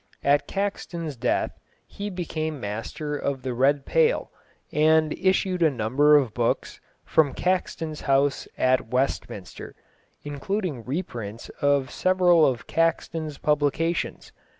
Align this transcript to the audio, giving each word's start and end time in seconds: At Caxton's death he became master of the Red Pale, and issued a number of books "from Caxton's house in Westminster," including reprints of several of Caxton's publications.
At 0.23 0.47
Caxton's 0.47 1.15
death 1.15 1.59
he 1.85 2.09
became 2.09 2.59
master 2.59 3.15
of 3.15 3.43
the 3.43 3.53
Red 3.53 3.85
Pale, 3.85 4.31
and 4.73 5.13
issued 5.13 5.61
a 5.61 5.69
number 5.69 6.17
of 6.17 6.33
books 6.33 6.81
"from 7.05 7.35
Caxton's 7.35 8.01
house 8.01 8.47
in 8.57 8.89
Westminster," 8.89 9.75
including 10.23 10.83
reprints 10.83 11.49
of 11.61 11.91
several 11.91 12.47
of 12.47 12.65
Caxton's 12.65 13.37
publications. 13.37 14.31